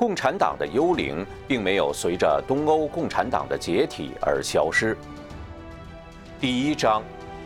[0.00, 4.96] 共产党的幽灵并没有随着东欧共产党的解体而消失。
[6.40, 7.02] 第一章：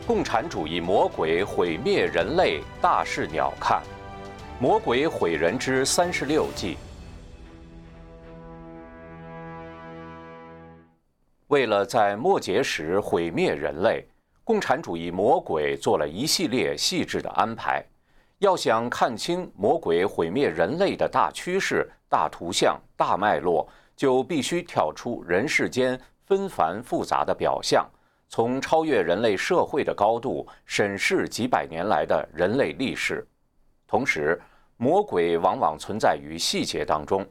[0.06, 3.82] 共产主义魔鬼毁灭人类，大事鸟看。
[4.60, 6.76] 魔鬼毁人之三十六计。
[11.48, 14.06] 为了在末节时毁灭人类，
[14.44, 17.84] 共产主义魔鬼做了一系列细致的安排。
[18.38, 27.84] 要想看清魔鬼毁灭人类的大趋势、大图像、大脉络，就必须跳出人世间纷繁复杂的表象，
[28.28, 33.26] 从超越人类社会的高度审视几百年来的人类历史，
[33.88, 34.40] 同时。
[34.76, 37.24] 魔鬼往往存在于细节当中，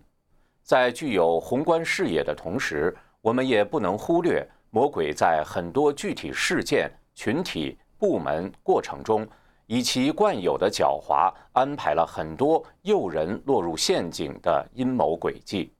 [0.63, 9.27] 在具有宏观视野的同时，我们也不能忽略魔鬼在很多具体事件、群体、部门过程中，
[9.73, 15.73] 以其惯有的狡猾安排了很多诱人落入陷阱的阴谋诡计。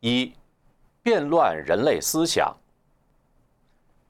[0.00, 0.30] 一，
[1.02, 2.54] 变乱人类思想。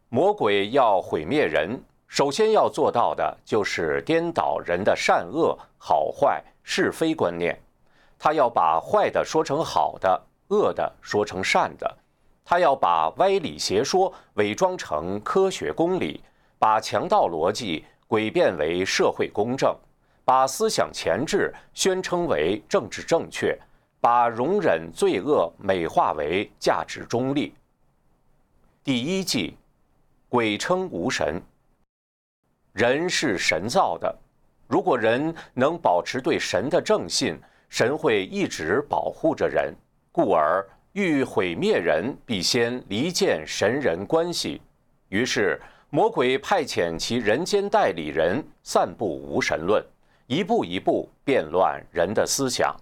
[0.08, 1.80] 魔鬼要毁灭人。
[2.08, 7.56] 首先要做到的就是颠倒人的善恶、好坏、是非观念。
[8.18, 11.98] 他要把坏的说成好的，恶的说成善的。
[12.44, 16.20] 他要把歪理邪说伪装成科学公理，
[16.58, 19.74] 把强盗逻辑诡辩为社会公正，
[20.22, 23.58] 把思想前置宣称为政治正确，
[24.02, 27.54] 把容忍罪恶美化为价值中立。
[28.84, 29.56] 第一计，
[30.28, 31.40] 鬼称无神。
[32.74, 34.14] 人是神造的，
[34.68, 39.74] 如果人能保持对神的正信，神会一直保护着人。
[40.12, 44.60] 故而欲毁灭人，必先离间神人关系。
[45.08, 45.58] 于是
[45.94, 49.84] 魔鬼派遣其人间代理人散布无神论，
[50.26, 52.74] 一步一步变乱人的思想。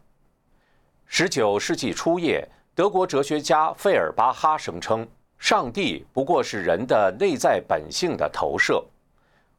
[1.06, 5.04] 十九世纪初叶，德国哲学家费尔巴哈声称，
[5.40, 8.80] 上帝不过是人的内在本性的投射。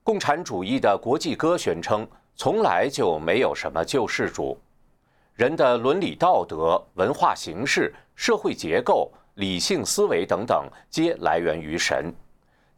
[0.02, 2.08] 共产主义的国际歌宣称，
[2.38, 4.58] 从来就没有什么救世主，
[5.36, 12.14] 人的伦理道德、文化形式、社会结构、理性思维等等，皆来源于神。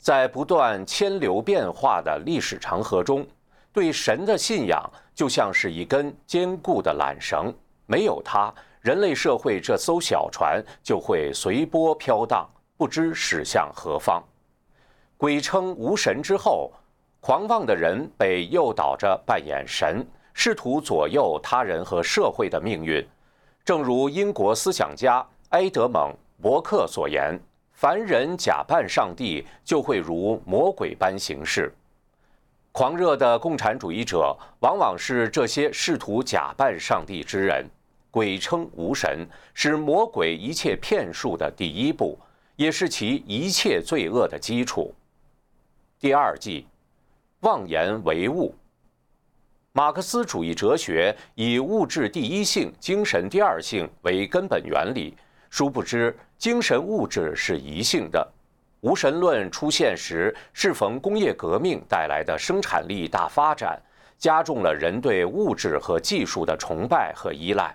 [0.04, 3.26] 在不断迁流变化的历史长河中，
[3.72, 4.84] 对神的信仰
[5.16, 7.54] 就像是一根坚固的缆绳，
[7.86, 14.22] 没有它，人类社会这艘小船就会随波飘荡，不知驶向何方。
[15.16, 16.70] 鬼称无神之后。
[17.22, 23.02] 狂妄的人被诱导着扮演神，试图左右他人和社会的命运。
[23.64, 26.12] 正如英国思想家埃德蒙·
[26.42, 27.40] 伯克所言
[27.84, 31.70] ：“凡人假扮上帝，就会如魔鬼般行事。”
[32.72, 37.70] 狂热的共产主义者往往是这些试图假扮上帝之人。
[38.10, 42.18] 鬼称无神，是魔鬼一切骗术的第一步，
[42.56, 44.96] 也是其一切罪恶的基础。
[46.00, 46.66] 第二计。
[47.42, 48.56] 妄言唯物。
[49.74, 55.14] 马克思主义哲学以物质第一性、精神第二性为根本原理，
[55.50, 58.34] 殊不知精神物质是一性的。
[58.82, 63.82] 无神论出现时，适逢工业革命带来的生产力大发展，
[64.18, 67.74] 加重了人对物质和技术的崇拜和依赖。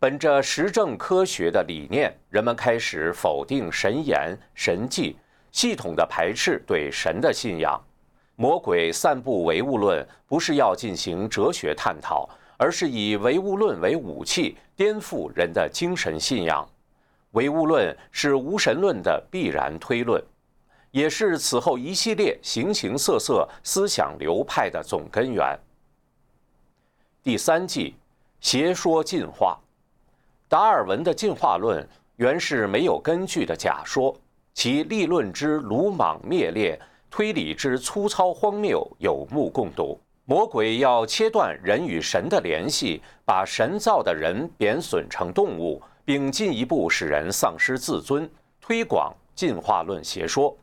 [0.00, 5.16] 本着实证科学的理念，人们开始否定神言神迹，
[5.52, 7.80] 系统的排斥对神的信仰。
[8.34, 12.28] 魔鬼散布唯物论，不是要进行哲学探讨，
[12.58, 16.68] 而是以唯物论为武器，颠覆人的精神信仰。
[17.34, 20.22] 唯物论是无神论的必然推论，
[20.90, 25.58] 也是此后一系列形形色色思想流派的总根源。
[27.22, 27.94] 第三计，
[28.40, 29.58] 邪说进化。
[30.48, 31.86] 达尔文的进化论
[32.16, 34.14] 原是没有根据的假说，
[34.52, 36.80] 其立论之鲁莽灭裂。
[37.10, 39.96] 推理之粗糙荒谬有目共睹。
[40.24, 48.30] 魔鬼要切断人与神的联系，把神造的人贬损成动物，并进一步使人丧失自尊，
[48.60, 50.56] 推广进化论邪说。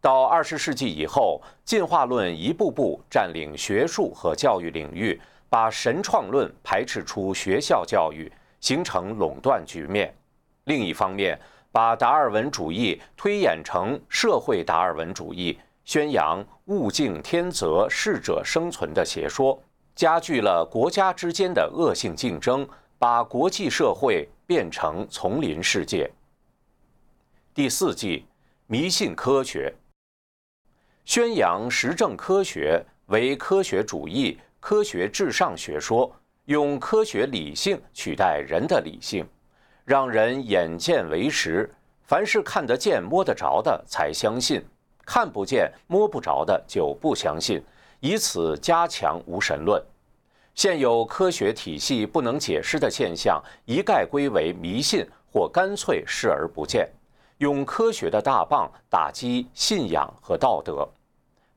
[0.00, 10.14] 到二十世纪以后，进化论一步步占领学术和教育领域，把神创论排斥出学校教育，形成垄断局面。
[10.64, 11.38] 另一方面，
[11.72, 15.58] 把达尔文主义推演成社会达尔文主义。
[15.86, 19.62] 宣扬物竞天择、适者生存的邪说，
[19.94, 22.66] 加剧了国家之间的恶性竞争，
[22.98, 26.10] 把国际社会变成丛林世界。
[27.54, 28.26] 第四季，
[28.66, 29.72] 迷信科学，
[31.04, 36.14] 宣扬实证科学为科学主义、科学至上学说，
[36.46, 39.26] 用科学理性取代人的理性，
[39.84, 44.64] 让人眼见为实，凡是看得见、摸得着的才相信，
[45.06, 47.62] 看不见、摸不着的就不相信，
[48.00, 49.82] 以此加强无神论。
[50.54, 56.88] 现有科学体系不能解释的现象，一概归为迷信，或干脆视而不见，
[57.38, 60.88] 用科学的大棒打击信仰和道德，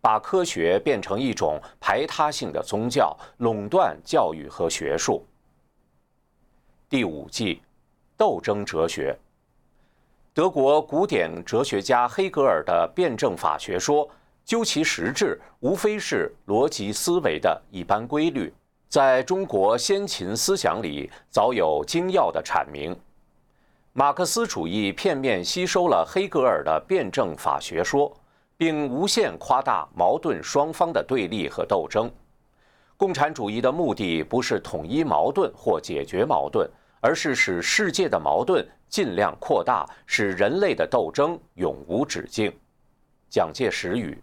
[0.02, 5.24] 把科学变成一种排他性的宗教，垄断教育和学术。
[6.90, 7.62] 第五季，
[8.18, 9.16] 斗争哲学。
[10.34, 14.10] 德国古典哲学家黑格尔的辩证法学说，
[14.44, 18.52] 究其实质，无非是逻辑思维的一般规律。
[18.90, 22.98] 在中国先秦思想里，早有精要的阐明。
[23.92, 28.16] 马克思主义片面吸收了黑格尔的辩证法学说，
[28.56, 32.10] 并无限夸大矛盾双方的对立和斗争。
[32.96, 36.70] 共产主义的目的不是统一矛盾或解决矛盾，
[37.02, 42.56] 而是使世界的矛盾尽量扩大，使人类的斗争永无止境。
[43.30, 44.18] 蒋介石语：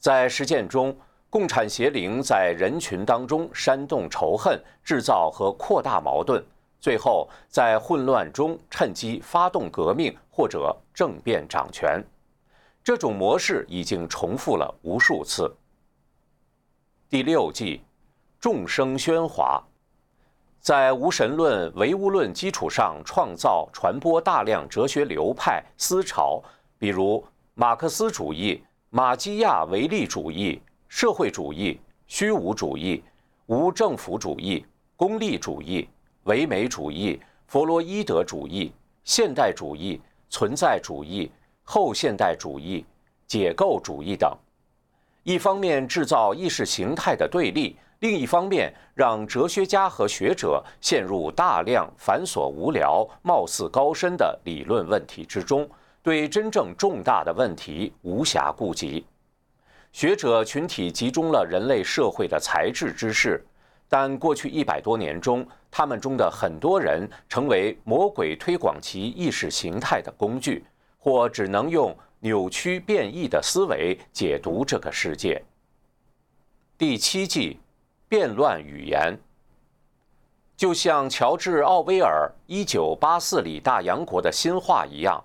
[0.00, 0.94] 在实践中。
[1.28, 6.42] 共产邪灵在人群当中煽动仇恨，制造和扩大矛盾，
[6.80, 12.02] 最后在混乱中趁机发动革命或者政变掌权。
[12.82, 15.52] 这种模式已经重复了无数次。
[17.10, 17.82] 第六季，
[18.38, 19.62] 众生喧哗，
[20.60, 26.40] 在无神论、唯物论基础上创造、传播大量哲学流派思潮，
[26.78, 27.22] 比如
[27.54, 30.62] 马克思主义、马基亚维利主义。
[30.88, 33.02] 社会主义、虚无主义、
[33.46, 34.64] 无政府主义、
[34.96, 35.88] 功利主义、
[36.24, 38.72] 唯美主义、弗洛伊德主义、
[39.04, 41.30] 现代主义、存在主义、
[41.62, 42.84] 后现代主义、
[43.26, 44.36] 解构主义等，
[45.22, 55.68] 一方面制造意识形态的对立，另一方面让哲学家和学者陷入大量繁琐无聊、貌似高深的理论问题之中，
[56.02, 59.04] 对真正重大的问题无暇顾及。
[59.96, 63.42] 学者群体集中了人类社会的才智之士，
[63.88, 70.62] 但过去一百多年中，他们中的很多人成为魔鬼推广其意识形态的工具，
[70.98, 75.42] 或只能用扭曲变异的思维解读这个世界。
[76.76, 77.58] 第七季，
[78.06, 79.18] 变乱语言，
[80.58, 85.24] 就像乔治·奥威尔《一九八四》里大洋国的新话一样。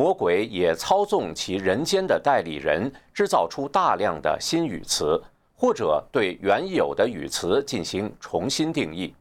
[0.00, 5.22] 魔鬼也操纵其人间的代理人，制造出大量的新语词，
[5.54, 9.14] 或者对原有的语词进行重新定义。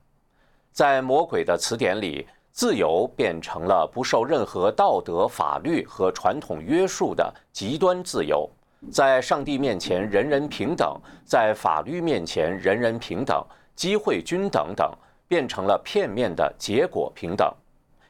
[0.71, 8.49] 在魔鬼的词典里，自由变成了不受任何道德、法律和传统约束的极端自由；
[8.89, 13.45] 在上帝面前人人平等，在法律面前人人平等，
[13.75, 14.89] 机会均等等，
[15.27, 17.53] 变成了片面的结果平等，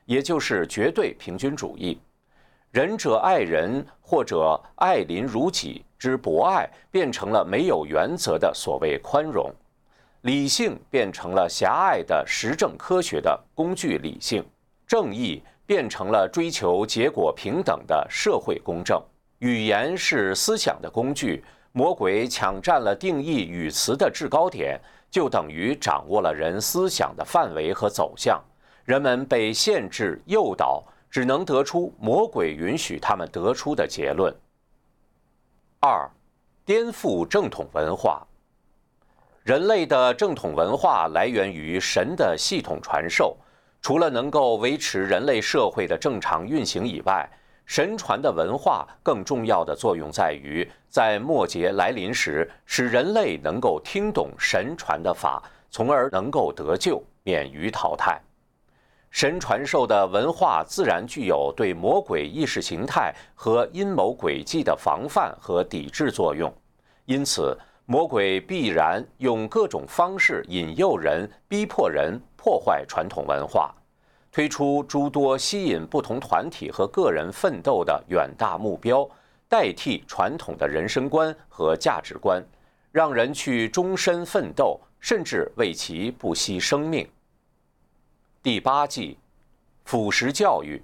[0.05, 1.99] 也就是绝对平均主义。
[2.71, 9.49] 仁者爱人，或者爱邻如己之博爱，变成了没有原则的所谓宽容；
[10.21, 14.43] 理性变成了狭隘的实证科学的工具理性；
[14.85, 19.01] 正义变成了追求结果平等的社会公正。
[19.39, 24.79] 语言是思想的工具，魔鬼抢占了定义语词的制高点，
[25.09, 28.39] 就等于掌握了人思想的范围和走向。
[28.85, 30.83] 人们被限制、诱导。
[31.09, 34.33] 只能得出魔鬼允许他们得出的结论。
[35.79, 36.09] 二，
[36.65, 38.25] 颠覆正统文化。
[39.43, 43.35] 人类的正统文化来源于神的系统传授，
[43.81, 47.27] 除了能够维持人类社会的正常运行以外，
[47.65, 58.21] 神传的文化更重要的作用在于，在末节来临时，使人类能够听懂神传的法，从而能够得救，免于淘汰。
[59.11, 66.53] 神传授的文化自然具有对魔鬼意识形态和阴谋诡计的防范和抵制作用，
[67.05, 73.73] 因此魔鬼必然用各种方式引诱人、逼迫人破坏传统文化，
[74.31, 79.09] 推出诸多吸引不同团体和个人奋斗的远大目标，
[79.47, 82.41] 代替传统的人生观和价值观，
[82.91, 87.07] 让人去终身奋斗，甚至为其不惜生命。
[88.41, 89.17] 第八季，
[89.83, 90.81] 腐蚀教育。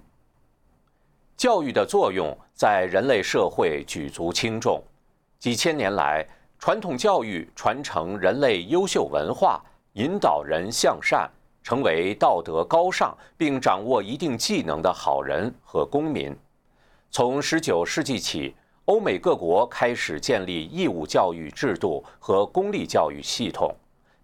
[1.38, 4.84] 教育的作用在人类社会举足轻重。
[5.40, 6.28] 几千年来，
[6.60, 11.32] 传统教育传承人类优秀文化，引导人向善，
[11.64, 16.36] 成为道德高尚并掌握一定技能的好人和公民。
[17.10, 23.74] 从十九世纪起，欧美各国开始建立义务教育制度和公立教育系统。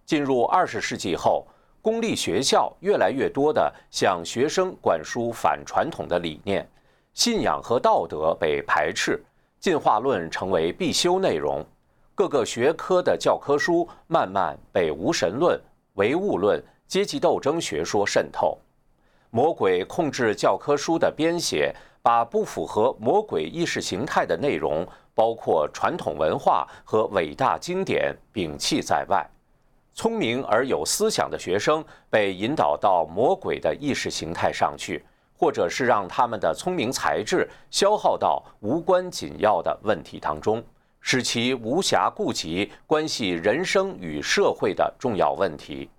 [0.06, 1.48] 进入二十世纪后，
[1.82, 6.68] 公立学校越来越多地向学生灌输反传统的理念，
[7.14, 9.20] 信仰和道德被排斥，
[9.60, 11.66] 进化论成为必修内容。
[12.14, 15.60] 各个学科的教科书慢慢被无神论、
[15.96, 18.56] 唯物论、阶级斗争学说渗透。
[19.32, 21.74] 魔鬼控制教科书的编写，
[22.04, 29.28] 把不符合魔鬼意识形态的内容，包括传统文化和伟大经典，摒弃在外。
[29.94, 35.04] 聪明而有思想的学生被引导到魔鬼的意识形态上去，
[35.38, 40.64] 或者是让他们的聪明才智消耗到无关紧要的问题当中，
[41.00, 45.90] 使其无暇顾及关系人生与社会的重要问题。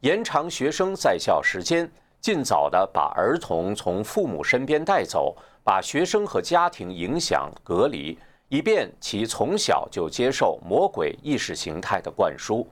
[0.00, 1.90] 延长学生在校时间。
[2.22, 5.34] 尽早的把儿童从父母身边带走，
[5.64, 8.18] 把学生和家庭影响隔离，
[8.50, 12.66] 以便其从小就接受魔鬼意识形态的灌输。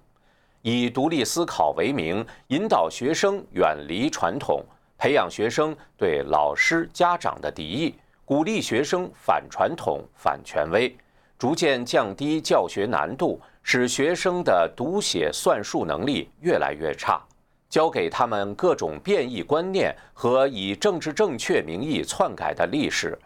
[0.62, 4.60] 以独立思考为名，引导学生远离传统，
[4.98, 7.94] 培养学生对老师、家长的敌意，
[8.24, 10.94] 鼓励学生反传统、反权威，
[11.38, 17.22] 逐渐降低教学难度，使学生的读写算术能力越来越差。
[17.70, 23.16] 教给他们各种变异观念和以政治正确名义篡改的历史，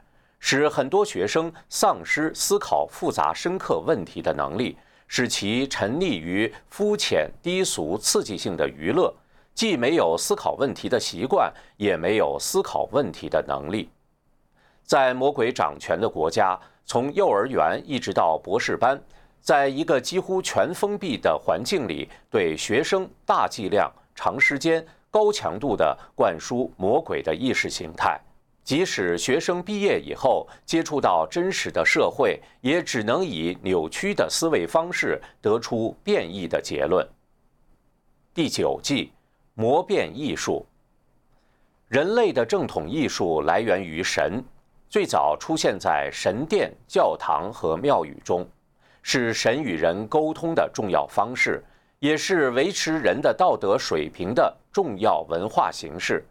[0.45, 9.15] 使很多学生丧失思考复杂深刻问题的能力，使其沉溺于肤浅低俗刺激性的娱乐，
[9.55, 13.89] 既没有思考问题的习惯，也没有思考问题的能力。
[14.83, 19.01] 在魔鬼掌权的国家，从幼儿园一直到博士班，
[19.41, 23.91] 在一个几乎全封闭的环境里，对学生大剂量。
[24.15, 28.21] 长时间、高强度的灌输魔鬼的意识形态，
[28.65, 37.07] 即使学生毕业以后接触到真实的社会，也只能以扭曲的思维方式得出变异的结论。
[38.33, 39.13] 第九季，
[39.55, 40.65] 魔变艺术。
[41.89, 44.43] 人类的正统艺术来源于神，
[44.89, 48.49] 最早出现在神殿、教堂和庙宇中，
[49.03, 51.63] 是神与人沟通的重要方式。
[51.99, 56.27] 也是维持人的道德水平的重要文化形式。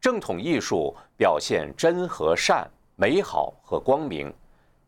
[0.00, 4.34] 正统艺术表现真和善、美好和光明。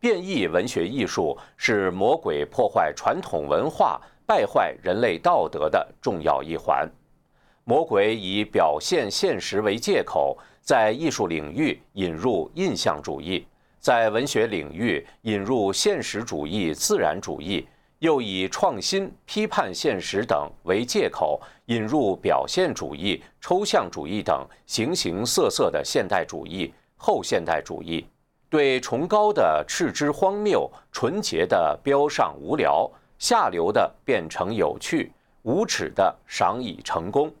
[0.01, 6.85] 变异文学艺术是魔鬼破坏传统文化、败坏人类道德的重要一环。
[7.63, 13.47] 魔鬼以表现现实为借口，在艺术领域引入印象主义，
[13.79, 17.65] 在文学领域引入现实主义、自然主义。
[18.05, 28.05] 又以创新、批判现实等为借口，引入表现主义、抽象主义等形形色色的现代主义、后现代主义，
[28.47, 37.33] 对崇高的斥之荒谬，纯洁的标上无聊，下流的变成有趣，无耻的赏以成功，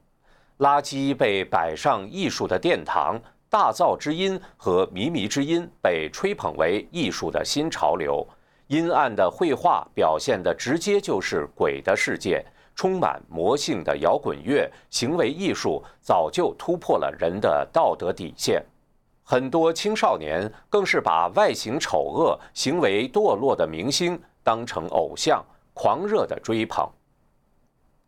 [0.57, 8.27] 垃圾被摆上艺术的殿堂，大噪之音和靡靡之音被吹捧为艺术的新潮流。
[8.67, 12.43] 阴暗的绘画表现的直接就是鬼的世界，
[12.75, 18.63] 充满魔性的摇滚乐行为艺术早就突破了人的道德底线，
[19.23, 26.89] 很多青少年更是把外形丑恶、行为堕落的明星当成偶像，狂热的追捧。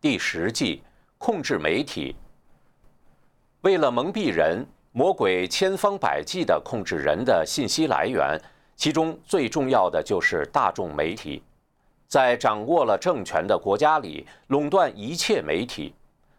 [0.00, 0.82] 第十季，
[1.18, 2.16] 控制媒体，
[3.60, 8.40] 为了蒙蔽人，魔鬼千方百计地控制人的信息来源。
[8.78, 11.42] 其中最重要的就是大众媒体，
[12.06, 15.92] 在掌握了政权的国家里，垄断一切媒体，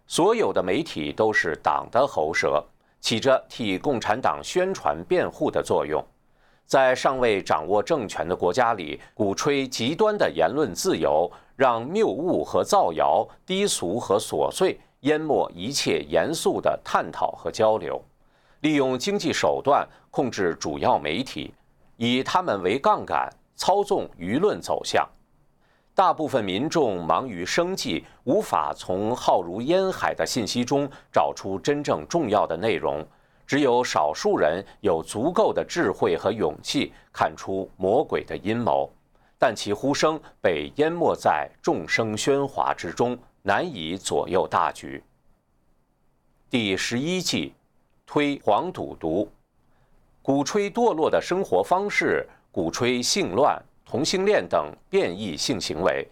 [0.08, 2.63] 所有的媒体都是党的喉舌，
[3.01, 6.01] 起着替共产党宣传辩护的作用。
[6.65, 18.01] 在尚未掌握政权的国家里，鼓吹极端的言论自由，让谬误和造谣、低俗和琐碎淹没一切严肃的探讨和交流，
[18.62, 21.53] 利用经济手段控制主要媒体。
[22.00, 25.06] 以他们为杠杆，操纵舆论走向。
[25.94, 33.06] 大部分民众忙于生计，无法从浩如烟海的信息中找出真正重要的内容。
[33.46, 38.89] 只有少数人有足够的智慧和勇气看出魔鬼的阴谋，
[39.38, 45.03] 但其呼声被淹没在众生喧哗之中，难以左右大局。
[46.50, 47.53] 第十一计，
[48.06, 49.29] 推黄赌毒。
[50.21, 56.07] 鼓吹堕落的生活方式，鼓吹性乱、同性恋等变异性行为，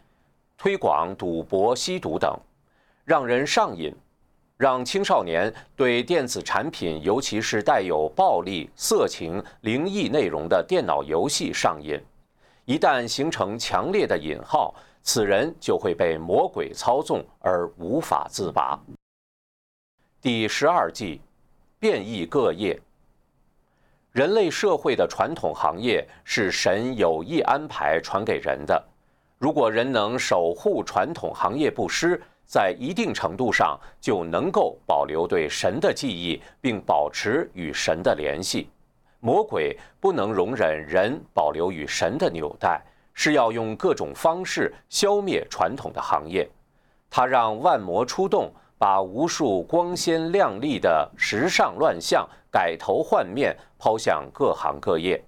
[0.58, 2.36] 推广赌博、吸毒等，
[3.04, 3.94] 让人上瘾，
[4.58, 12.02] 让青少年对电子产品，尤其是带有暴力、色情、灵异内容的电脑游戏上瘾。
[12.66, 14.74] 一旦形成强烈的引号，
[15.04, 18.80] 此人就会被魔鬼操纵而无法自拔。
[20.22, 21.22] 第十二计，
[21.80, 22.80] 变异各业。
[24.18, 28.84] 人类社会的传统行业是神有意安排传给人的。
[29.38, 38.72] 如果人能守护传统行业不失，在一定程度上就能够保留对神的记忆，并保持与神的联系。
[39.20, 42.84] 魔鬼不能容忍人保留与神的纽带，
[43.14, 46.50] 是要用各种方式消灭传统的行业。
[47.08, 48.52] 他让万魔出动。
[48.78, 55.20] 把无数光鲜亮丽的时尚乱象改头换面抛向各行各业，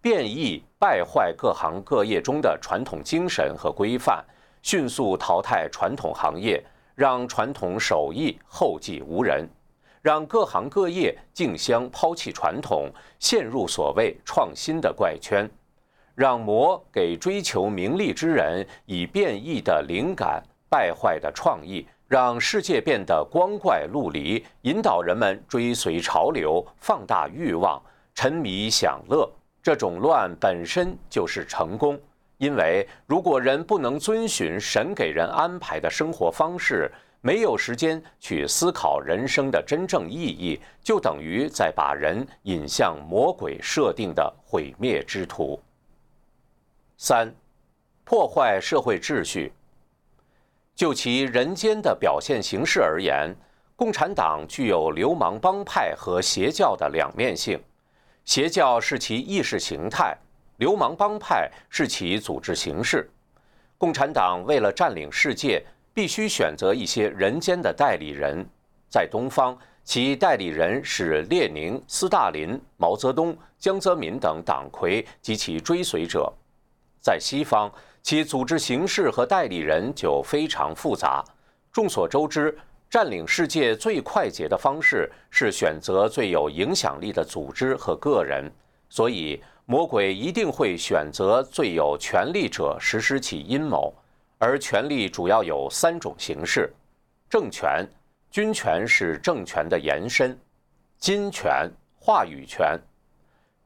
[0.00, 4.22] 变异败坏各行各业中的传统精神和规范，
[4.62, 6.62] 迅速淘汰传统行业，
[6.94, 9.48] 让传统手艺后继无人，
[10.02, 15.48] 让各行各业竞相抛弃传统，陷入所谓创新的怪圈，
[16.14, 21.86] 让魔给追求名利之人以变异的灵感、败坏的创意。
[22.08, 27.82] 让世界变得光怪陆离，引导人们追随潮流、放大欲望、
[28.14, 29.28] 沉迷享乐。
[29.60, 31.98] 这种乱本身就是成功，
[32.38, 36.88] 因为如果人不能遵循神给人安排的生活方式，
[37.20, 45.60] 没有时间去思考人生的真正意义，就等于在把人引向魔鬼设定的毁灭之途。
[46.96, 47.34] 三，
[48.04, 49.52] 破坏社会秩序。
[50.76, 53.34] 就其人间的表现形式而言，
[53.74, 57.58] 共产党具有流氓帮派和邪教的两面性。
[58.26, 60.14] 邪教是其意识形态，
[60.58, 63.08] 流氓帮派是其组织形式。
[63.78, 65.64] 共产党为了占领世界，
[65.94, 68.46] 必须选择一些人间的代理人。
[68.90, 76.30] 在东方，其代理人是列宁、斯大林、毛泽东、江泽民等党魁及其追随者；
[77.00, 77.72] 在西方，
[78.06, 81.24] 其组织形式和代理人就非常复杂。
[81.72, 82.56] 众所周知，
[82.88, 88.48] 占领世界最快捷的方式是选择最有影响力的组织和个人，
[88.88, 93.92] 所以魔鬼一定会选择最有权力者实施其阴谋。
[94.38, 96.72] 而权力主要有三种形式：
[97.28, 97.84] 政权、
[98.30, 100.38] 军权是政权的延伸，
[100.96, 102.78] 金权、话语权。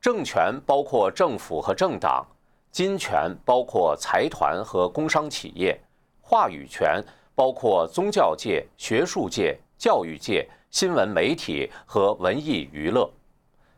[0.00, 2.26] 政权包括政府和政党。
[2.70, 5.78] 金权包括财团和工商企业，
[6.20, 7.02] 话语权
[7.34, 13.10] 包括宗教界、学术界、教育界、新闻媒体和文艺娱乐。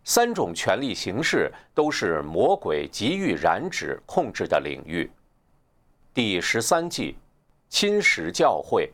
[0.04, 5.10] 三种权力形式都是魔鬼急于染指控制的领域。
[6.12, 7.16] 第十三计，
[7.68, 8.92] 侵蚀教会，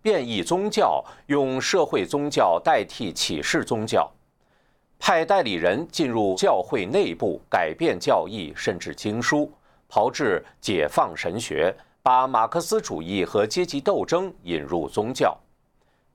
[0.00, 4.10] 变异宗教，用社会宗教代替启示宗教。
[4.98, 9.52] 派代理人进入教会内部，改变教义，甚至经书，
[9.88, 15.36] 炮制解放神学，把马克思主义和阶级斗争引入宗教，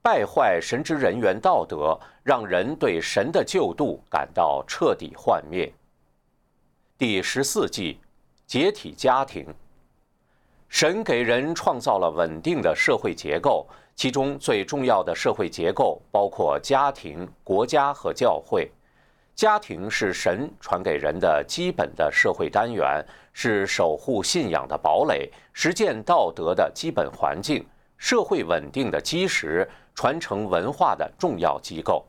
[0.02, 5.72] 败坏神职人员道德，让人对神的救度感到彻底幻灭。
[6.98, 7.98] 第十四计，
[8.46, 9.46] 解体家庭。
[10.68, 13.66] 神给人创造了稳定的社会结构，
[14.00, 18.72] 其中最重要的社会结构包括家庭、国家和教会。
[19.34, 27.62] 家庭是神传给人的基本的社会单元，是守护信仰的堡垒，实践道德的基本环境，
[27.98, 32.02] 社会稳定的基石，传承文化的重要机构。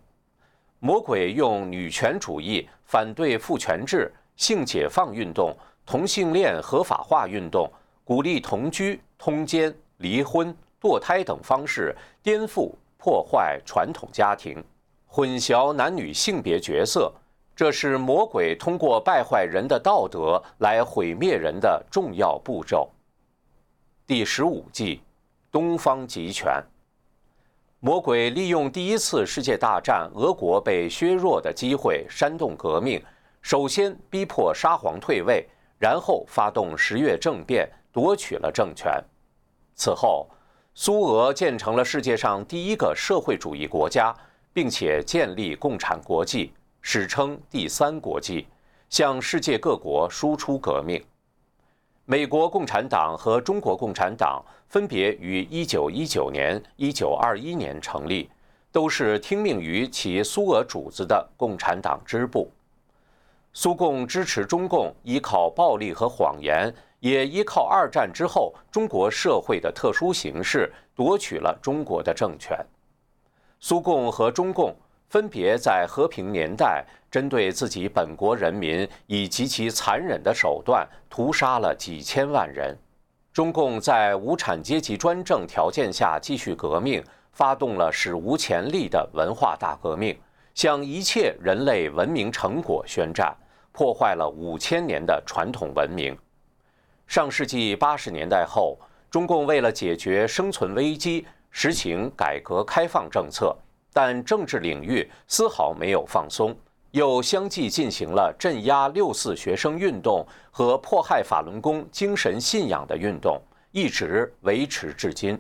[0.80, 5.54] 魔鬼用女权主义、反对父权制、性解放运动、
[5.86, 7.70] 同性恋合法化运动，
[8.06, 14.64] 鼓励同居、通奸、离婚、堕胎等方式，颠覆、破坏传统家庭。
[15.06, 17.14] 混淆男女性别角色，
[17.56, 22.90] 这是魔鬼通过败坏人的道德来毁灭人的重要步骤。
[24.08, 25.02] 第十五计，
[25.52, 26.64] 东方集权。
[27.80, 33.04] 魔鬼利用第一次世界大战俄国被削弱的机会，煽动革命，
[33.42, 39.04] 首先逼迫沙皇退位，然后发动十月政变，夺取了政权。
[39.76, 40.30] 此后，
[40.74, 44.16] 苏俄建成了世界上第一个社会主义国家。
[44.54, 48.48] 并且建立共产国际，史称第三国际，
[48.90, 51.02] 向世界各国输出革命。
[52.04, 58.30] 美国共产党和中国共产党分别于1919年、1921年成立，
[58.74, 62.52] 都是听命于其苏俄主子的共产党支部。
[63.54, 72.58] 苏共支持中共，依靠暴力和谎言，也依靠二战之后中国社会的特殊形势，夺取了中国的政权。
[73.60, 74.76] 苏共和中共
[75.10, 82.78] 分别在和平年代针对自己本国人民以极其残忍的手段屠杀了几千万人。
[83.34, 90.16] 中共在无产阶级专政条件下继续革命，发动了史无前例的文化大革命，
[90.54, 93.36] 向一切人类文明成果宣战，
[93.72, 96.16] 破坏了五千年的传统文明。
[97.12, 103.54] 上世纪八十年代后，中共为了解决生存危机，实行改革开放政策，
[103.92, 106.56] 但政治领域丝毫没有放松。
[106.92, 113.42] 又相继进行了镇压六四学生运动和迫害法轮功精神信仰的运动，
[113.74, 115.38] 一直维持至今。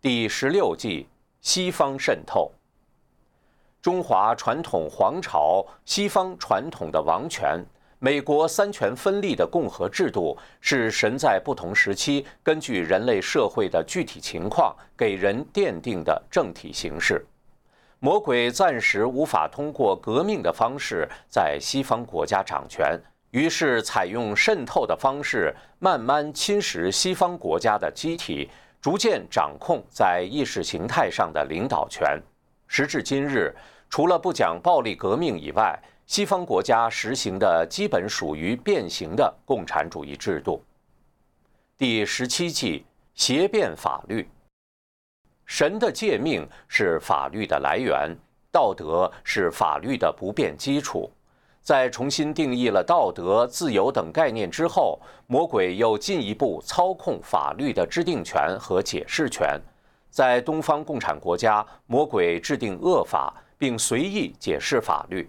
[0.00, 1.08] 第十六计：
[1.40, 2.52] 西方渗透。
[3.82, 7.60] 中华传统皇朝、西方传统的王权、
[8.06, 17.26] 美国三权分立的共和制度，是神在不同时期根据人类社会的具体情况给人奠定的政体形式。
[17.98, 22.96] 魔鬼暂时无法通过革命的方式在西方国家掌权，
[23.32, 28.48] 于是采用渗透的方式，慢慢侵蚀西方国家的机体，
[28.80, 32.16] 逐渐掌控在意识形态上的领导权。
[32.68, 33.52] 时至今日，
[33.90, 40.62] 除了不讲暴力革命以外，西方国家实行的基本属于变形的共产主义制度。
[41.76, 44.28] 第十七计：邪变法律。
[45.46, 48.16] 神的诫命是法律的来源，
[48.52, 51.10] 道德是法律的不变基础。
[51.60, 59.60] 在重新定义了道德、自由等概念之后，魔鬼又进一步操控法律的制定权和解释权。
[60.08, 65.24] 在东方共产国家，魔鬼制定恶法，并随意解释法律；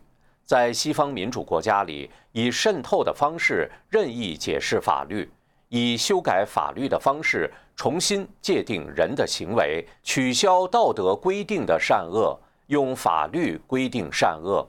[0.48, 5.30] 在西方民主国家里，以渗透的方式任意解释法律。
[5.68, 14.66] 以修改法律的方式重新界定人的行为，取消道德规定的善恶，用法律规定善恶，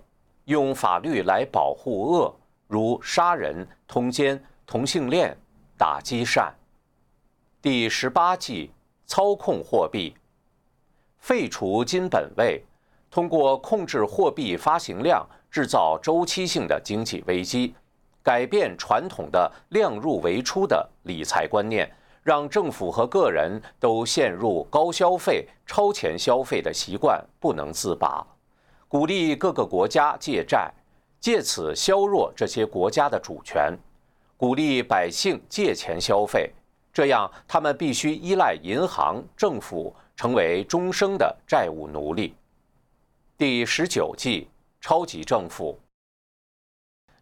[0.47, 2.35] 用法律来保护恶，
[2.67, 5.37] 如杀人、通奸、同性恋，
[5.77, 6.53] 打击善。
[7.62, 8.73] 第十八计：
[9.07, 10.17] 操控货币，
[11.19, 12.64] 废除金本位，
[13.09, 17.75] 通过控制货币发行量，制造周期性的经济危机。
[18.23, 21.91] 改变传统的量入为出的理财观念，
[22.23, 28.27] 让政府和个人都陷入高消费、超前消费的习惯不能自拔。
[28.87, 30.71] 鼓励各个国家借债，
[31.21, 33.75] 借此削弱这些国家的主权。
[34.37, 36.53] 鼓励百姓借钱消费，
[36.93, 42.35] 这样他们必须依赖银行、政府，成为终生的债务奴隶。
[43.39, 44.49] 第十九计：
[44.81, 45.79] 超级政府。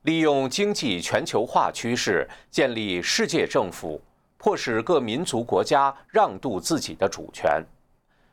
[0.02, 4.00] 利用经济全球化趋势建立世界政府，
[4.38, 7.60] 迫使各民族国家让渡自己的主权。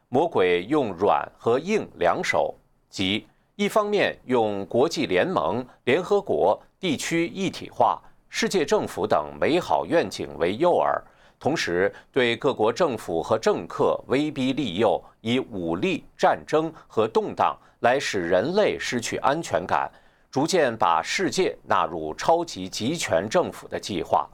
[0.10, 2.54] 魔鬼用软和硬两手，
[2.90, 11.02] 即一方面用国际联盟、联合国、地区一体化、世界政府等美好愿景为诱饵，
[11.40, 19.89] 同时对各国政府和政客威逼利诱，以武力、战争和动荡来使人类失去安全感。
[20.32, 24.28] 逐渐把世界纳入超级集权政府的计划，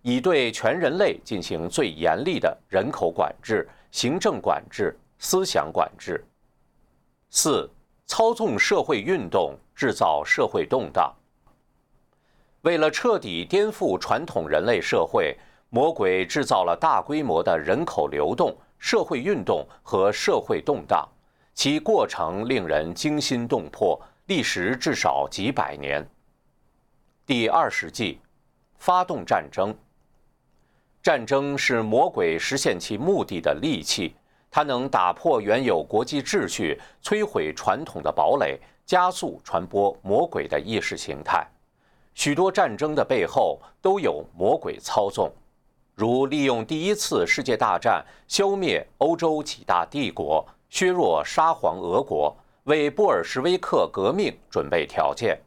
[0.00, 6.24] 以对全人类进行最严厉的人口管制、行政管制、思想管制。
[7.28, 7.68] 四、
[8.06, 11.14] 操纵社会运动，制造社会动荡。
[12.62, 15.36] 为了彻底颠覆传统人类社会，
[15.68, 21.06] 魔鬼制造了大规模的人口流动、社会运动和社会动荡，
[21.54, 24.00] 其过程令人惊心动魄。
[24.26, 26.08] 历时至少几百年。
[27.26, 28.20] 第二十计，
[28.78, 29.76] 发动战争。
[31.02, 34.14] 战争是魔鬼实现其目的的利器，
[34.48, 41.44] 它能打破原有国际秩序，摧毁传统的堡垒，加速传播魔鬼的意识形态。
[42.14, 45.30] 许多战争的背后都有魔鬼操纵，
[45.96, 52.34] 如利用第一次世界大战消灭欧洲几大帝国，削弱沙皇俄国。
[52.64, 55.38] 为布尔什维克革命准备条件，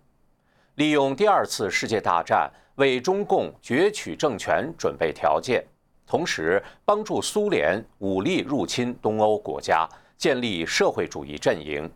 [0.76, 5.66] 利用第二次世界大战为中共攫取政权准备条件，
[6.06, 11.92] 同时帮助苏联武力入侵东欧国家，建立社会主义阵营。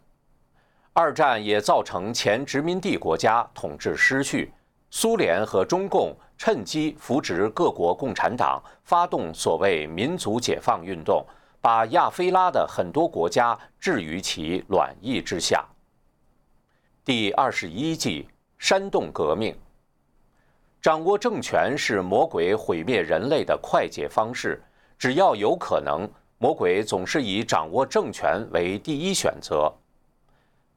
[0.94, 4.52] 二战也造成前殖民地国家统治失序，
[4.90, 11.24] 苏联和中共趁机扶植各国共产党，发动所谓民族解放运动。
[11.62, 15.66] 把亚非拉的很多国家置于其卵意之下。
[17.04, 19.56] 第二十一计：煽动革命。
[20.82, 24.62] 掌握政权是魔鬼毁灭人类的快捷方式。
[24.98, 29.74] 只要有可能，魔鬼总是以掌握政权为第一选择。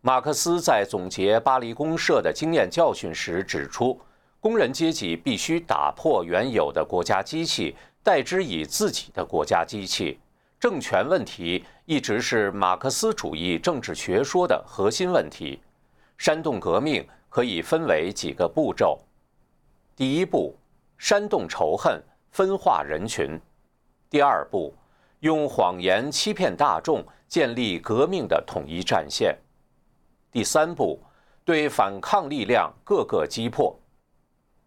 [0.00, 4.00] 马克思在总结巴黎公社的经验教训时指出，
[4.40, 10.18] 工人阶级必须打破原有的国家机器，代之以自己的国家机器。
[10.62, 15.60] 政权问题一直是马克思主义政治学说的核心问题。
[16.16, 19.00] 煽动革命可以分为几个步骤：
[19.96, 20.56] 第一步，
[20.96, 23.36] 煽动仇恨，分化人群；
[24.08, 24.72] 第二步，
[25.18, 29.34] 用谎言欺骗大众，建立革命的统一战线；
[30.30, 31.02] 第三步，
[31.44, 33.74] 对反抗力量各个击破；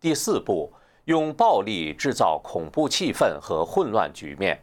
[0.02, 0.74] 第四步，
[1.06, 4.58] 用暴力制造恐怖气氛和混乱局面；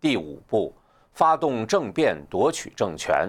[0.00, 0.74] 第五步，
[1.12, 3.28] 发动政变夺取政权；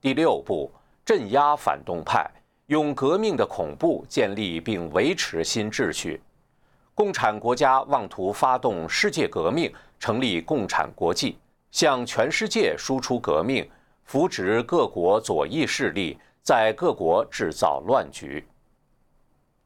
[0.00, 0.70] 第六步。
[1.04, 2.30] 镇压反动派，
[2.66, 6.20] 用革命的恐怖建立并维持新秩序。
[6.94, 11.38] 共产国家妄图发动世界革命，成立共产国际，
[11.70, 13.66] 向全世界输出革命，
[14.04, 18.46] 扶植各国左翼势力，在各国制造乱局。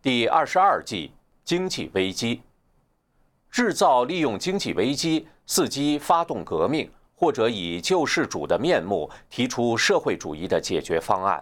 [0.00, 1.12] 第二十二计：
[1.42, 2.42] 经济危机，
[3.50, 6.90] 制造利用经济危机，伺机发动革命。
[7.14, 11.40] 或者以救世主的面目提出社会主义的解决方案，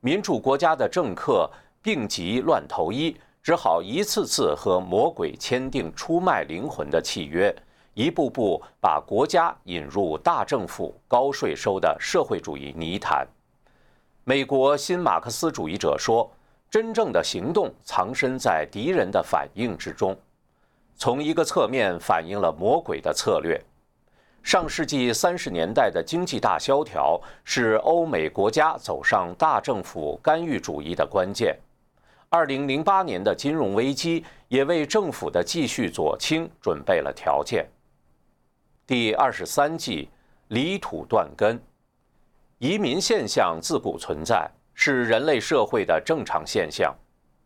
[0.00, 1.46] 民主国家的政客
[1.82, 7.54] 病急乱投医，只好一次次和魔鬼签订出卖灵魂的契约，
[7.92, 13.28] 一步步把国家引入大政府、高税收的社会主义泥潭。
[14.24, 16.30] 美国新马克思主义者说
[16.70, 20.16] ：“真正的行动藏身在敌人的反应之中。”
[20.96, 23.60] 从一个侧面反映了魔鬼的策略。
[24.42, 31.58] 上世纪三十年代的经济大萧条是欧美国家走上大政府干预主义的关键。
[32.28, 37.66] 二零零八年的金融危机也为政府的继续左倾准备了条件。
[38.86, 40.10] 第二十三计，
[40.48, 41.58] 离土断根。
[42.58, 46.94] 移民现象自古存在，是人类社会的正常现象，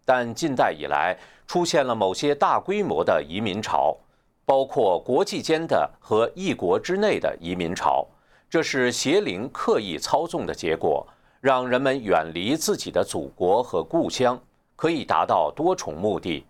[0.05, 1.17] 但近代以来
[1.49, 3.97] 出现了某些大规模的移民潮。
[4.45, 8.07] 包括国际间的和一国之内的移民潮，
[8.49, 11.07] 这是邪灵刻意操纵的结果，
[11.39, 14.41] 让人们远离自己的祖国和故乡，
[14.75, 16.47] 可以达到多重目的：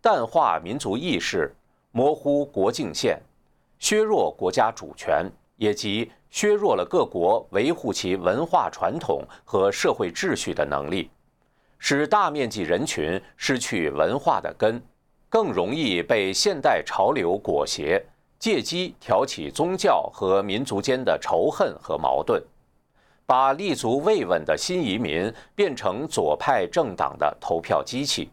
[0.00, 1.54] 淡化民族意识，
[1.92, 3.20] 模糊国境线，
[3.78, 11.10] 削弱国家主权，也即削弱了各国维护其文化传统和社会秩序的能力，
[11.78, 14.82] 使大面积人群失去文化的根。
[15.28, 18.00] 更容易被现代潮流裹挟，
[18.38, 22.40] 借机挑起宗教和民族间的仇恨和矛盾，
[23.26, 28.30] 把立足未稳的新移民变成左派政党的投票机器，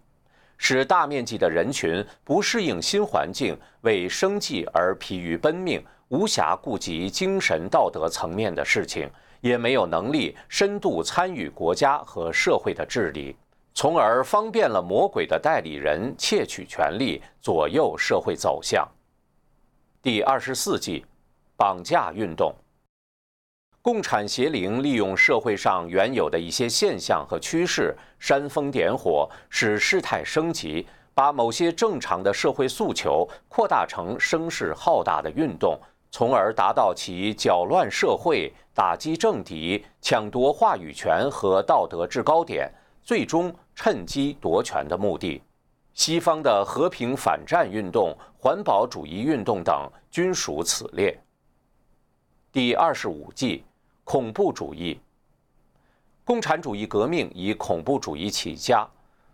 [0.56, 9.10] 使大面积的人群不适应新环境，为生计而疲于奔命，无暇顾及精神道德层面的事情，
[9.43, 13.36] 也没有能力深度参与国家和社会的治理。
[13.75, 18.88] 从而方便了魔鬼的代理人窃取权力，左右社会走向。
[20.01, 21.06] 第二十四计，
[21.58, 22.56] 绑架运动。
[23.82, 35.77] 共产邪灵利用社会上原有的一些现象和趋势，煽风点火，使事态升级，把某些正常的社会诉求扩大成声势浩大的运动，
[36.13, 42.71] 从而达到其搅乱社会、打击政敌、抢夺话语权和道德制高点。
[43.02, 45.41] 最终趁机夺权的目的，
[45.95, 51.19] 西方的和平反战运动、环保主义运动等均属此列。
[52.52, 53.65] 第二十五计，
[54.04, 54.99] 恐怖主义。
[56.23, 58.88] 共产主义革命以恐怖主义起家，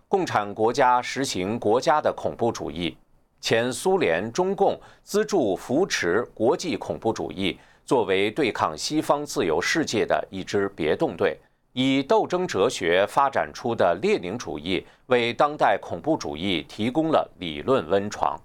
[0.07, 2.97] 共产国家实行国家的恐怖主义。
[3.41, 11.39] 前苏联、中共资助扶持国际恐怖主义，作为对抗西方自由世界的一支别动队。
[11.73, 18.37] 以斗争哲学发展出的列宁主义，为当代恐怖主义提供了理论温床。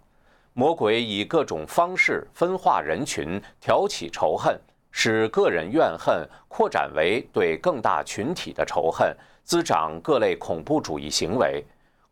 [0.52, 4.57] 魔鬼以各种方式分化人群，挑起仇恨，
[4.92, 11.64] 使个人怨恨扩展为对更大群体的仇恨，滋长各类恐怖主义行为。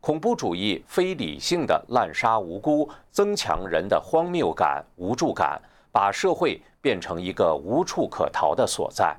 [0.05, 5.57] 恐怖主义非理性的滥杀无辜，增强人的荒谬感、无助感，
[5.93, 9.15] 把社会变成一个无处可逃的所在。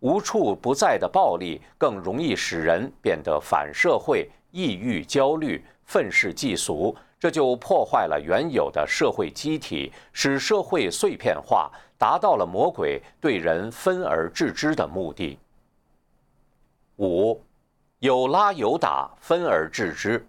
[0.00, 15.38] 无处不在的暴力更容易使人变得反社会、抑郁、焦虑、愤世嫉俗，这就破坏了原有的社会机体，使社会碎片化，达到了魔鬼对人分而治之的目的。
[16.96, 17.38] 五，
[18.02, 20.26] 有拉有打，分而治之。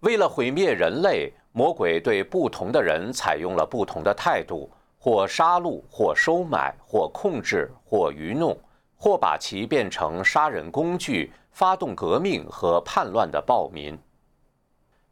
[0.00, 4.70] 为了毁灭人类，魔鬼对不同的人采用了不同的态度。
[5.00, 8.58] 或杀戮，或收买，或控制，或愚弄，
[8.96, 13.96] 或把其变成杀人工具，发动革命和叛乱的暴民。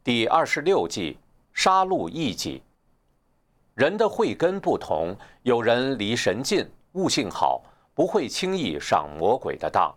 [0.03, 1.19] 第二十六计，
[1.53, 2.63] 杀戮异己。
[3.75, 7.61] 人的慧根不同，有人离神近，悟性好，
[7.93, 9.93] 不会轻易上魔鬼的当。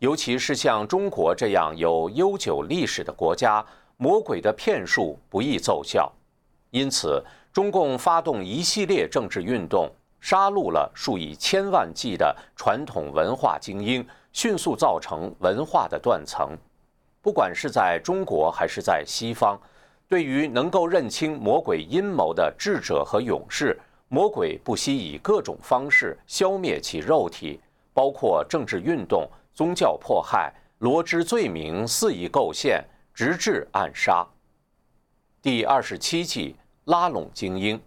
[0.00, 3.62] 尤其是像中国这样有悠久历史的国家，
[3.98, 6.10] 魔鬼的骗术不易奏效。
[6.70, 16.56] 因此，中共发动一系列政治运动，杀戮了数以千万计的传统文化精英，迅速造成文化的断层。
[17.20, 19.60] 不管是在中国还是在西方。
[20.08, 27.60] 对于能够认清魔鬼阴谋的智者和勇士，魔鬼不惜以各种方式消灭其肉体，
[27.92, 29.28] 包括政治运动、
[29.60, 34.26] 宗教迫害、罗织罪名肆意构陷，直至暗杀。
[35.42, 37.78] 第二十七计拉拢精英，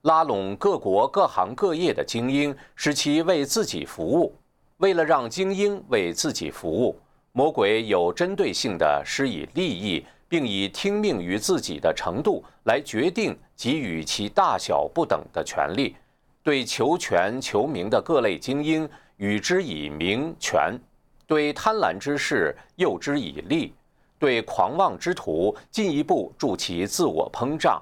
[0.00, 4.34] 拉拢各国各行各业的精英，使其为自己服务。
[4.78, 6.98] 为了让精英为自己服务，
[7.32, 10.06] 魔鬼有针对性地施以利益。
[10.26, 15.96] 并以听命于自己的程度来决定给予其大小不等的权利，
[16.40, 18.88] 对求权求名的各类精英
[19.20, 20.80] 与之以名权，
[21.26, 23.74] 对贪婪之士诱之以利，
[24.18, 27.78] 对狂妄之徒进一步助其自我膨胀，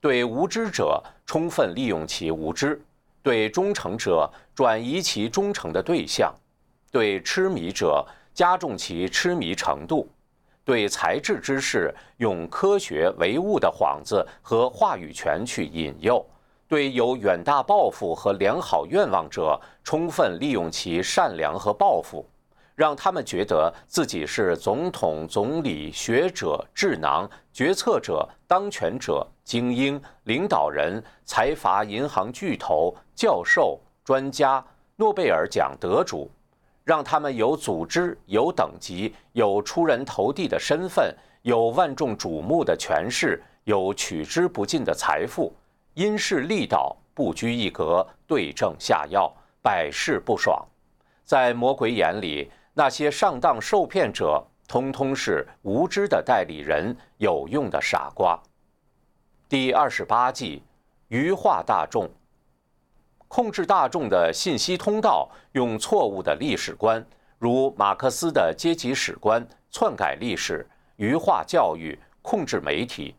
[0.00, 2.82] 对无知者充分利用其无知，
[3.22, 6.34] 对忠诚者转移其忠诚的对象，
[6.90, 10.08] 对痴迷者加重其痴迷程度。
[10.64, 16.20] 对才智之士用科学唯物的幌子和话语权去引诱；
[16.70, 22.24] 对有远大抱负和良好愿望者，充分利用其善良和抱负，
[22.76, 36.30] 让他们觉得自己是总统、总理、学者、智囊、决策者、当权者、精英、领导人、财阀、银行巨头、教授、专家、诺贝尔奖得主。
[36.84, 45.52] 让他们有组织、有等级、有出人头地的身份、有万众瞩目的权势、有取之不尽的财富，
[45.94, 50.64] 因势利导，不拘一格，对症下药，百试不爽。
[51.24, 58.40] 在魔鬼眼里，那些上当受骗者，通通是无知的代理人，有用的傻瓜。
[59.48, 60.62] 第二十八计，
[61.08, 62.08] 愚化大众。
[63.26, 67.04] 控制大众的信息通道，用错误的历史观，
[67.38, 73.14] 如马克思的阶级史观，篡改历史，愚化教育，控制媒体，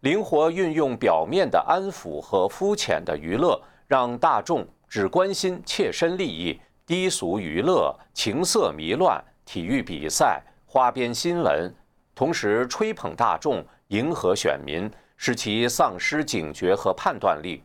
[0.00, 11.74] 灵活运用表面的安抚和肤浅的娱乐，让大众只关心切身利益、低俗娱乐、情色迷乱、体育比赛、花边新闻，
[12.14, 17.62] 同时吹捧大众，迎合选民，使其丧失警觉和判断力。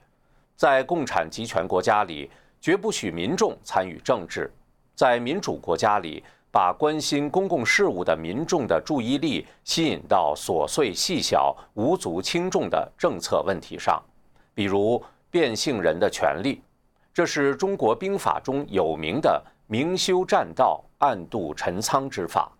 [0.55, 4.49] 在共产集权国家里，绝不许民众参与政治；
[4.95, 14.03] 在民主国家里，把关心公共事务的民众的注意力吸引到琐碎细小、无足轻重的政策问题上，
[14.53, 16.61] 比如变性人的权利。
[17.13, 22.51] 这是中国兵法中有名的“明修栈道，暗度陈仓”之法，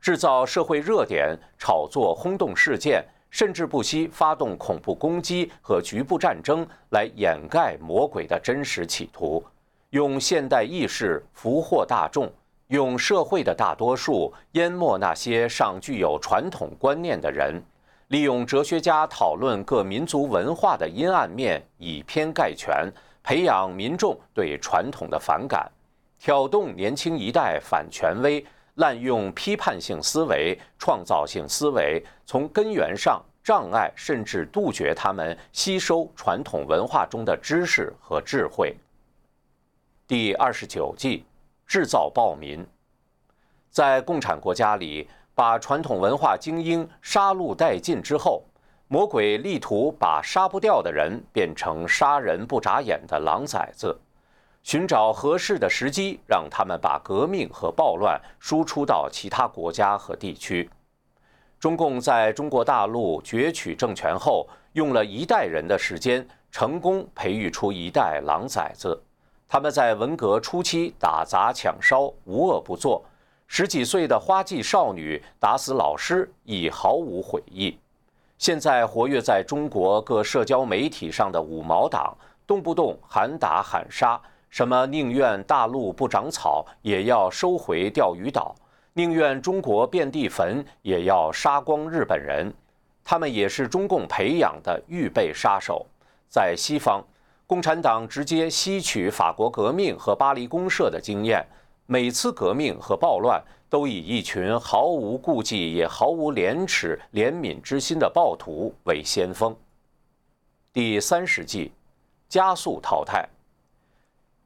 [0.00, 3.04] 制造社会热点，炒作轰动事件。
[3.30, 9.44] 甚至不惜发动恐怖攻击和局部战争来掩盖魔鬼的真实企图，
[9.90, 12.32] 用现代意识俘获大众，
[12.68, 17.62] 用社会的大多数淹没那些尚具有传统观念的人，
[18.08, 22.90] 利用哲学家讨论各民族文化的阴暗面以偏概全，
[23.22, 25.70] 培养民众对传统的反感，
[26.18, 28.44] 挑动年轻一代反权威。
[28.74, 38.76] 滥用批判性思维、创造性思维，从根源上障碍甚至杜绝他们吸收传统文化中的知识和智慧。
[40.06, 41.24] 第二十九计，
[41.68, 42.66] 制造暴民。
[43.70, 48.42] 在共产国家里，把传统文化精英杀戮殆尽之后，
[48.88, 53.96] 魔鬼力图把杀不掉的人变成杀人不眨眼的狼崽子。
[54.64, 60.68] 寻找合适的时机，让他们把革命和暴乱输出到其他国家和地区。
[61.60, 69.00] 中共在中国大陆攫取政权后，用了一代人的时间，成功培育出一代狼崽子。
[69.48, 73.02] 他们在文革初期打砸抢烧，无恶不作；
[73.46, 77.78] 十几岁的花季少女打死老师，已毫无悔意。
[78.36, 82.14] 现在活跃在中国各社交媒体上的五毛党，
[82.46, 84.20] 动不动喊打喊杀。
[84.50, 88.54] 什么宁愿大陆不长草，也要收回钓鱼岛；
[88.92, 92.52] 宁愿中国遍地坟，也要杀光日本人。
[93.02, 95.86] 他们也是中共培养的预备杀手。
[96.28, 97.02] 在西方，
[97.48, 101.42] 共产党直接吸取法国革命和巴黎公社的经验，
[101.86, 109.56] 每次革命和暴乱都以一群毫无顾忌也毫无廉耻怜悯之心的暴徒为先锋。
[110.74, 111.72] 第三十计，
[112.28, 113.26] 加速淘汰，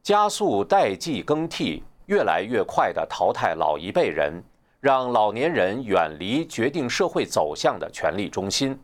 [0.01, 4.41] 加速代际更替，越来越快地淘汰老一辈人，
[4.79, 8.81] 让老年人远离决定社会走向的权力中心，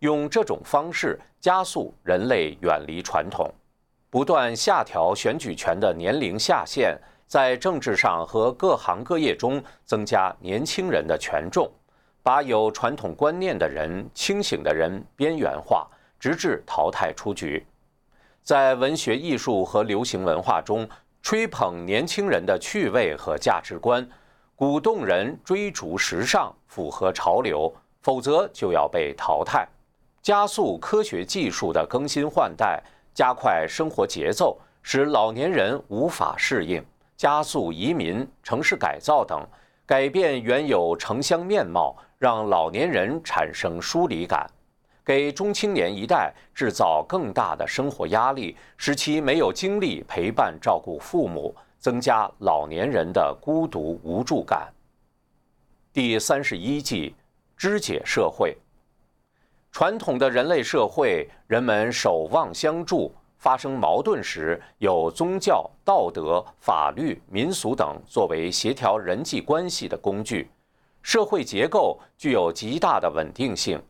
[0.00, 3.48] 用这种方式加速人类远离传统，
[4.10, 6.98] 不断下调选举权的年龄下限。
[7.26, 11.70] 在政治上和各行各业中增加年轻人的权重，
[12.24, 15.86] 把有传统观念的人、清醒的人边缘化，
[16.18, 17.64] 直至淘汰出局。
[18.42, 20.88] 在文学艺术和流行文化中，
[21.22, 24.04] 吹捧年轻人的趣味和价值观，
[24.56, 29.68] 鼓动人追逐时尚、符合潮流，否则就要被淘汰。
[30.20, 32.82] 加速科学技术的更新换代，
[33.14, 36.84] 加快生活节奏，使老年人无法适应。
[37.16, 39.46] 加速移民、城市改造等，
[39.84, 44.50] 改变原有城乡面貌，让老年人产生疏离感，
[45.04, 54.72] 给中青年一代制造更大的生活压力，使其没有精力陪伴照顾父母，增加老年人的孤独无助感。
[55.92, 57.14] 第三十一计，
[57.54, 58.56] 肢解社会。
[59.72, 63.14] 传统的人类社会，人们守望相助。
[63.38, 70.50] 发生矛盾时，有宗教、道德、法律、民俗等作为协调人际关系的工具，
[71.00, 73.82] 社会结构具有极大的稳定性。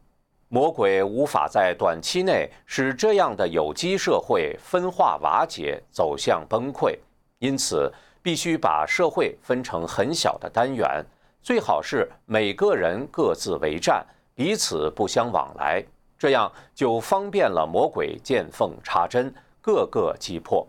[0.47, 6.97] 魔鬼无法在短期内使这样的有机社会分化瓦解，走向崩溃，
[7.41, 11.05] 因此必须把社会分成很小的单元，
[11.43, 14.07] 最好是每个人各自为战，
[14.41, 15.85] 彼此不相往来。
[16.19, 19.31] 这样就方便了魔鬼见缝插针，
[19.61, 20.67] 各个击破。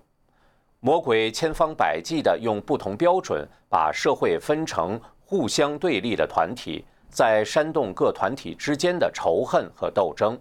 [0.82, 10.38] 魔鬼千方百计地用不同标准把社会分成互相对立的团体，在煽动各团体之间的仇恨和斗争。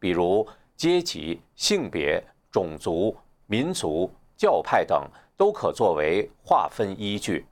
[0.00, 0.44] 比如
[0.76, 2.20] 阶级、性别、
[2.50, 3.16] 种族、
[3.46, 7.46] 民族、教派等都可作为划分依据，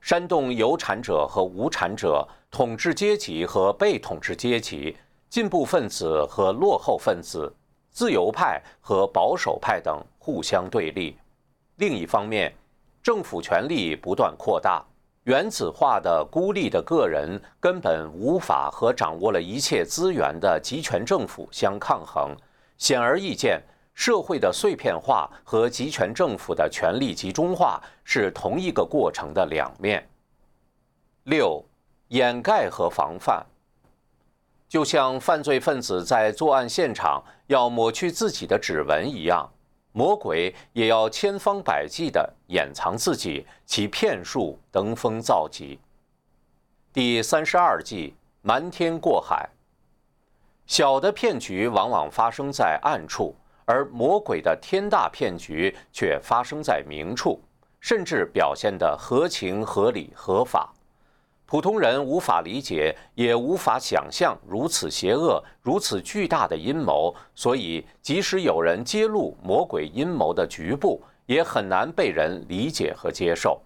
[0.00, 4.96] 煽动有产者和无产者、统治阶级和被统治阶级。
[5.28, 7.52] 进步分子和落后分子、
[7.90, 11.16] 自由派和保守派等互相对立。
[11.78, 12.54] 另一方面，
[13.02, 14.80] 政府权力不断扩大，
[15.24, 22.36] 原子化的孤立的个人根本无法和掌握了一切资源的集权政府相抗衡。
[22.78, 23.60] 显而易见，
[23.92, 30.08] 社会的碎片化和集权政府的权力集中化是同一个过程的两面。
[31.24, 31.60] 六、
[32.08, 33.44] 掩盖和防范。
[34.68, 39.48] 就像犯罪分子在作案现场要抹去自己的指纹一样，
[39.92, 45.78] 魔鬼也要千方百计地掩藏自己，其骗术登峰造极。
[46.92, 49.48] 第三十二计，瞒天过海。
[50.66, 57.40] 小的骗局往往发生在暗处，而魔鬼的天大骗局却发生在明处，
[57.78, 60.73] 甚至表现得合情合理合法。
[61.54, 73.62] 普通人无法理解，也无法想象如此邪恶、如此巨大的阴谋，所以即使有人揭露魔鬼阴谋的局部，也很难被人理解和接受。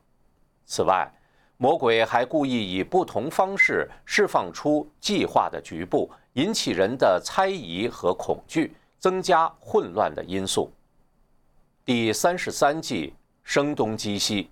[0.66, 1.10] 此外，
[1.56, 10.70] 魔鬼还故意以不同方式释放出计划的局部，引起人的猜疑和恐惧，增加混乱的因素。
[11.86, 14.50] 第三十三计：声东击西。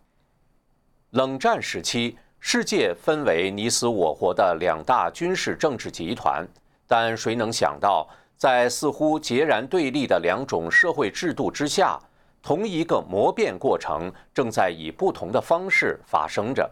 [1.10, 2.16] 冷战时期。
[2.38, 6.46] 世界分为你死我活的两大军事政治集团，
[6.86, 11.98] 但谁能想到，在似乎截然对立的两种社会制度之下，
[12.42, 16.70] 同一个磨变过程正在以不同的方式发生着。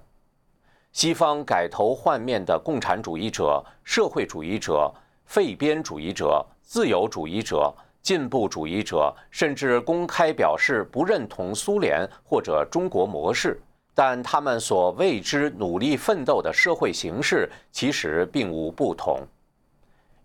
[0.92, 4.88] 西方改头换面的共产主义者、社会主义者、
[5.24, 13.60] 废边主义者、自由主义者、进步主义者，甚至公开表示不认同苏联或者中国模式。
[13.94, 19.20] 但他们所为之努力奋斗的社会形式其实并无不同。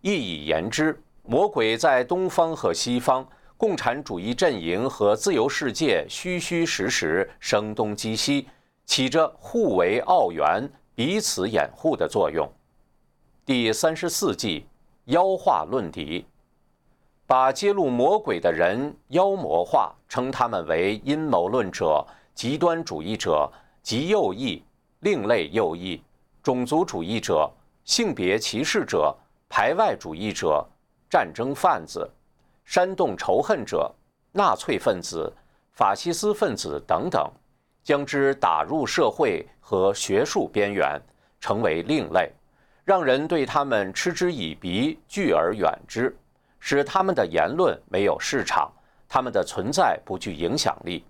[0.01, 8.47] 一以言之，魔鬼在东方和西方，共产主义阵营和自由世界，虚虚实实，声东击西，
[8.85, 12.49] 起着互为奥援、彼此掩护的作用。
[13.45, 14.65] 第三十四计，
[15.05, 16.25] 妖化论敌，
[17.27, 22.03] 把揭露魔鬼的人妖魔化，称他们为阴谋论者。
[22.39, 23.51] 极端主义者、
[23.83, 24.63] 极右翼、
[25.01, 26.01] 另类右翼、
[26.41, 27.51] 种族主义者、
[27.83, 29.13] 性别歧视者、
[29.49, 30.65] 排外主义者、
[31.09, 32.09] 战争贩子、
[32.63, 33.93] 煽动仇恨者、
[34.31, 35.29] 纳粹分子、
[35.73, 37.29] 法西斯分子等等，
[37.83, 40.97] 将之打入社会和学术边缘，
[41.41, 42.31] 成为另类，
[42.85, 46.17] 让人对他们嗤之以鼻、拒而远之，
[46.57, 48.71] 使他们的言论没有市场，
[49.09, 51.03] 他们的存在不具影响力。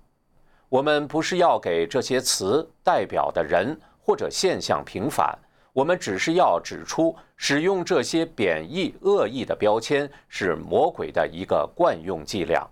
[0.69, 5.37] 我们不是要给这些词代表的人或者现象平反，
[5.73, 12.67] 我们只是要指出，使用这些贬义、恶意的标签是魔鬼的一个惯用伎俩。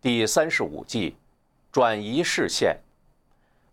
[0.00, 1.16] 第三十五计，
[1.72, 2.78] 转移视线。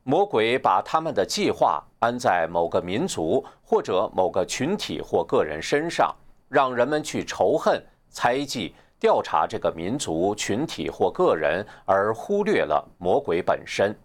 [0.04, 6.16] 魔鬼把他们的计划安在某个民族或者某个群体或个人身上，
[6.48, 8.74] 让人们去仇恨、猜忌。
[9.00, 13.98] 调查这个民族、群体或个人，而忽略了魔鬼本身。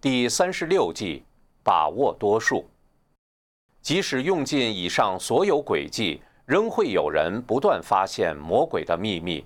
[0.00, 1.22] 第三十六计，
[1.62, 2.68] 把握多数。
[3.80, 9.44] 即使用尽以上所有诡计，仍会有人不断发现魔鬼的秘密。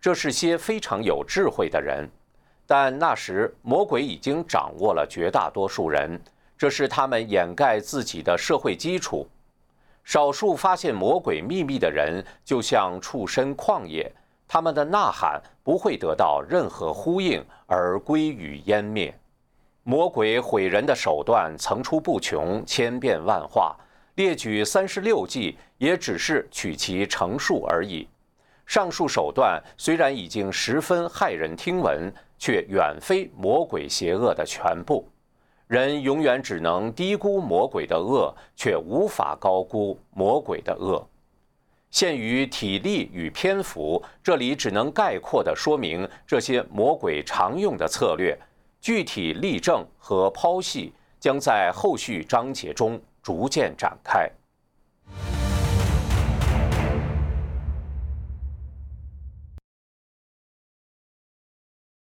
[0.00, 2.08] 这是些非常有智慧的人，
[2.66, 6.18] 但那时魔鬼已经掌握了绝大多数人，
[6.56, 9.28] 这是他们掩盖自己的社会基础。
[10.10, 14.12] 少数发现魔鬼秘密的人，就像畜身旷野，
[14.48, 19.16] 他们的呐喊不会得到任何呼应而归于湮灭。
[19.84, 23.76] 魔鬼毁人的手段层出不穷，千变万化。
[24.16, 28.08] 列举三十六计，也只是取其成数而已。
[28.66, 35.08] 上述手段虽然已经十分骇人听闻，却远非魔鬼邪恶的全部。
[35.70, 41.08] 人永远只能低估魔鬼的恶，却无法高估魔鬼的恶。
[41.92, 48.36] 限于体力与篇幅，这里只能概括地说明这些魔鬼常用的策略。
[48.80, 54.28] 具体例证和剖析将在后续章节中逐渐展开。